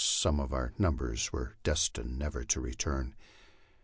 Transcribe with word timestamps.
some 0.03 0.39
of 0.39 0.51
our 0.51 0.73
number 0.79 1.15
were 1.31 1.55
destined 1.61 2.17
never 2.17 2.43
to 2.43 2.59
return. 2.59 3.13